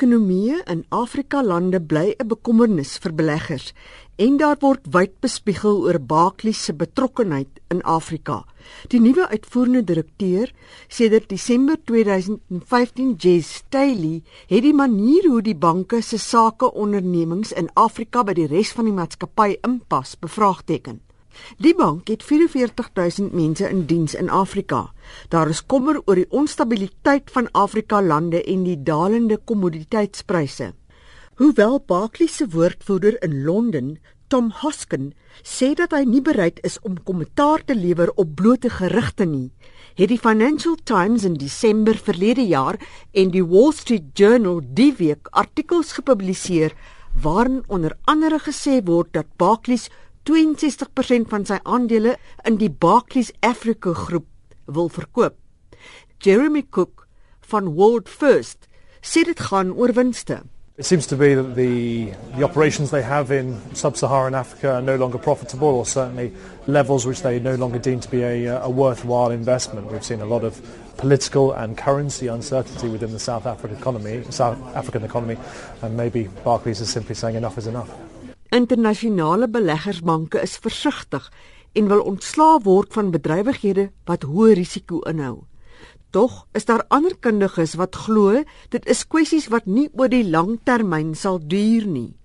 ekonomieë 0.00 0.62
in 0.72 0.78
Afrika 0.96 1.42
lande 1.44 1.76
bly 1.76 2.14
'n 2.16 2.28
bekommernis 2.28 2.96
vir 3.04 3.12
beleggers 3.12 3.74
en 4.16 4.38
daar 4.40 4.56
word 4.60 4.86
wyd 4.94 5.12
bespiegel 5.20 5.82
oor 5.84 5.98
Barclays 6.00 6.64
se 6.64 6.72
betrokkeheid 6.72 7.60
in 7.68 7.82
Afrika. 7.82 8.46
Die 8.88 9.00
nuwe 9.00 9.28
uitvoerende 9.28 9.84
direkteur, 9.84 10.52
sedert 10.88 11.28
Desember 11.28 11.76
2015, 11.84 13.14
Jess 13.18 13.54
Staley, 13.54 14.22
het 14.48 14.62
die 14.62 14.72
manier 14.72 15.28
hoe 15.28 15.42
die 15.42 15.54
banke 15.56 16.00
se 16.00 16.18
sakeondernemings 16.18 17.52
in 17.52 17.68
Afrika 17.74 18.24
by 18.24 18.32
die 18.32 18.46
res 18.46 18.72
van 18.72 18.84
die 18.84 18.96
maatskappy 18.96 19.58
inpas 19.62 20.16
bevraagteken. 20.16 21.09
Die 21.58 21.74
bank 21.74 22.08
het 22.08 22.22
44000 22.22 23.32
mense 23.32 23.68
in 23.68 23.86
diens 23.86 24.14
in 24.14 24.30
Afrika. 24.30 24.92
Daar 25.28 25.48
is 25.48 25.66
kommer 25.66 26.00
oor 26.04 26.14
die 26.14 26.30
onstabiliteit 26.30 27.30
van 27.30 27.50
Afrika 27.52 28.02
lande 28.02 28.42
en 28.44 28.62
die 28.64 28.82
dalende 28.82 29.38
kommoditeitspryse. 29.44 30.72
Hoewel 31.40 31.82
Barclays 31.86 32.36
se 32.36 32.48
woordvoerder 32.48 33.22
in 33.22 33.44
Londen, 33.44 33.98
Tom 34.28 34.50
Hoskin, 34.60 35.14
sê 35.42 35.72
dat 35.74 35.94
hy 35.96 36.04
nie 36.06 36.20
bereid 36.22 36.60
is 36.66 36.76
om 36.86 36.98
kommentaar 37.02 37.64
te 37.66 37.74
lewer 37.74 38.12
op 38.14 38.36
blote 38.38 38.70
gerugte 38.70 39.24
nie, 39.26 39.48
het 39.98 40.12
die 40.12 40.20
Financial 40.20 40.76
Times 40.84 41.24
in 41.24 41.34
Desember 41.40 41.98
verlede 41.98 42.44
jaar 42.46 42.78
en 43.10 43.32
die 43.34 43.42
Wall 43.42 43.72
Street 43.74 44.12
Journal 44.14 44.60
die 44.62 44.92
week 45.00 45.32
artikels 45.32 45.96
gepubliseer 45.98 46.76
waarin 47.24 47.64
onder 47.66 47.96
andere 48.04 48.38
gesê 48.44 48.78
word 48.86 49.10
dat 49.16 49.32
Barclays 49.36 49.88
62% 50.28 51.28
van 51.32 51.46
sy 51.48 51.58
aandele 51.64 52.16
in 52.44 52.58
die 52.60 52.70
Barclays 52.70 53.32
Africa 53.40 53.94
groep 53.96 54.26
wil 54.66 54.90
verkoop. 54.92 55.36
Jeremy 56.20 56.62
Cook 56.70 57.06
van 57.50 57.74
World 57.74 58.08
First 58.08 58.68
sê 59.00 59.24
dit 59.24 59.40
gaan 59.40 59.72
oor 59.72 59.94
winste. 59.96 60.42
It 60.76 60.86
seems 60.86 61.06
to 61.08 61.16
be 61.16 61.34
that 61.34 61.56
the, 61.56 62.12
the 62.36 62.44
operations 62.44 62.90
they 62.90 63.02
have 63.02 63.30
in 63.30 63.60
sub-Saharan 63.74 64.34
Africa 64.34 64.76
are 64.76 64.82
no 64.82 64.96
longer 64.96 65.18
profitable 65.18 65.68
or 65.68 65.84
certainly 65.84 66.32
levels 66.66 67.04
which 67.04 67.20
they 67.20 67.38
no 67.38 67.54
longer 67.54 67.78
deem 67.78 68.00
to 68.00 68.08
be 68.08 68.22
a, 68.22 68.62
a 68.62 68.70
worthwhile 68.70 69.30
investment. 69.30 69.92
We've 69.92 70.04
seen 70.04 70.22
a 70.22 70.26
lot 70.26 70.42
of 70.42 70.56
political 70.96 71.52
and 71.52 71.76
currency 71.76 72.28
uncertainty 72.28 72.88
within 72.88 73.12
the 73.12 73.18
South 73.18 73.44
African 73.44 73.76
economy, 73.76 74.24
South 74.30 74.56
African 74.74 75.04
economy 75.04 75.36
and 75.82 75.96
maybe 75.96 76.28
Barclays 76.44 76.80
is 76.80 76.88
simply 76.88 77.14
saying 77.14 77.36
enough 77.36 77.58
is 77.58 77.66
enough. 77.66 77.90
Internasionale 78.50 79.46
beleggersbanke 79.48 80.40
is 80.42 80.56
versigtig 80.58 81.32
en 81.72 81.86
wil 81.86 82.00
ontslaa 82.02 82.58
word 82.64 82.96
van 82.98 83.12
bedrywighede 83.14 83.84
wat 84.10 84.24
hoë 84.26 84.56
risiko 84.58 84.98
inhou. 85.06 85.44
Tog 86.10 86.40
is 86.58 86.66
daar 86.66 86.82
ander 86.90 87.14
kundiges 87.22 87.76
wat 87.78 87.94
glo 87.94 88.42
dit 88.74 88.88
is 88.90 89.04
kwessies 89.06 89.46
wat 89.54 89.70
nie 89.70 89.86
oor 89.94 90.10
die 90.10 90.24
lang 90.26 90.56
termyn 90.66 91.14
sal 91.14 91.38
duur 91.38 91.86
nie. 91.86 92.16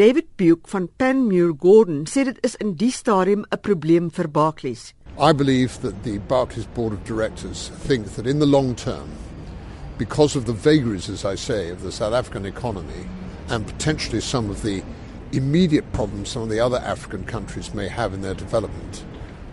David 0.00 0.30
Buke 0.40 0.70
van 0.72 0.88
Panmure 0.96 1.52
Gordon 1.60 2.06
sê 2.08 2.24
dit 2.24 2.40
is 2.48 2.56
in 2.64 2.72
die 2.80 2.92
stadium 2.92 3.44
'n 3.52 3.60
probleem 3.60 4.08
vir 4.10 4.28
Barclays. 4.28 4.94
I 5.18 5.32
believe 5.34 5.82
that 5.82 6.02
the 6.02 6.18
Barclays 6.18 6.68
board 6.74 6.94
of 6.94 7.04
directors 7.04 7.70
think 7.86 8.14
that 8.14 8.26
in 8.26 8.38
the 8.38 8.46
long 8.46 8.74
term 8.74 9.08
because 9.98 10.34
of 10.34 10.46
the 10.46 10.56
vagaries 10.56 11.10
as 11.10 11.26
I 11.26 11.36
say 11.36 11.70
of 11.70 11.82
the 11.82 11.92
South 11.92 12.14
African 12.14 12.46
economy 12.46 13.04
and 13.50 13.66
potentially 13.66 14.20
some 14.20 14.48
of 14.48 14.62
the 14.62 14.82
immediate 15.32 15.92
problems 15.92 16.30
some 16.30 16.42
of 16.42 16.48
the 16.48 16.60
other 16.60 16.78
African 16.78 17.24
countries 17.24 17.74
may 17.74 17.88
have 17.88 18.14
in 18.14 18.22
their 18.22 18.34
development. 18.34 19.04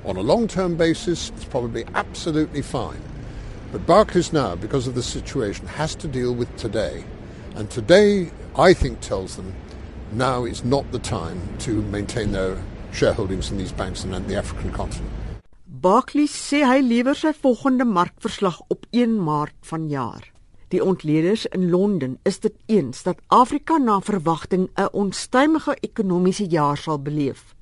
On 0.06 0.18
a 0.18 0.22
long 0.22 0.48
term 0.48 0.76
basis, 0.76 1.31
it's 1.36 1.45
probably 1.45 1.86
absolutely 1.95 2.62
fine. 2.62 3.02
But 3.72 3.86
Barclays 3.86 4.31
now, 4.31 4.56
because 4.56 4.88
of 4.88 4.96
the 4.96 5.03
situation, 5.03 5.68
has 5.68 5.96
to 5.96 6.08
deal 6.08 6.34
with 6.34 6.56
today. 6.58 7.03
And 7.56 7.70
today, 7.70 8.31
I 8.56 8.73
think, 8.73 9.02
tells 9.02 9.36
them 9.36 9.53
now 10.12 10.46
is 10.46 10.64
not 10.64 10.92
the 10.92 11.00
time 11.00 11.42
to 11.59 11.81
maintain 11.81 12.31
their 12.31 12.58
shareholdings 12.92 13.52
in 13.52 13.58
these 13.58 13.72
banks 13.72 14.03
and 14.03 14.14
the 14.28 14.36
African 14.36 14.72
continent. 14.72 15.12
Barclays 15.66 16.31
sê 16.31 16.64
hy 16.66 16.80
lewer 16.81 17.14
sy 17.14 17.34
volgende 17.41 17.85
markverslag 17.85 18.62
op 18.74 18.88
1 18.91 19.19
Maart 19.22 19.58
vanjaar. 19.69 20.34
Die 20.68 20.84
ontleeders 20.84 21.46
in 21.46 21.70
Londen 21.70 22.18
is 22.24 22.40
dit 22.40 22.53
eens 22.66 23.03
dat 23.03 23.22
Afrika 23.28 23.78
na 23.78 24.00
verwagting 24.02 24.70
'n 24.76 24.88
onstuimige 24.92 25.78
ekonomiese 25.80 26.46
jaar 26.46 26.78
sal 26.78 27.00
beleef. 27.02 27.56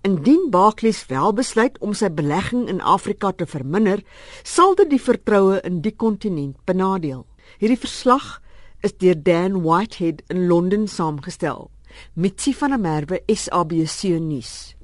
Indien 0.00 0.46
Barclays 0.50 1.06
wel 1.06 1.32
besluit 1.32 1.78
om 1.78 1.94
sy 1.94 2.10
belegging 2.10 2.68
in 2.68 2.80
Afrika 2.80 3.32
te 3.32 3.46
verminder, 3.46 4.02
sal 4.42 4.74
dit 4.74 4.90
die 4.90 5.00
vertroue 5.00 5.60
in 5.60 5.80
die 5.80 5.96
kontinent 5.96 6.56
benadeel. 6.64 7.26
Hierdie 7.58 7.78
verslag 7.78 8.40
is 8.80 8.96
deur 8.96 9.22
Dan 9.22 9.62
Whitehead 9.62 10.22
in 10.26 10.46
Londen 10.46 10.88
saamgestel. 10.88 11.70
Mitsi 12.14 12.54
van 12.54 12.70
der 12.70 12.80
Merwe 12.80 13.22
SABC 13.26 14.18
nuus. 14.20 14.74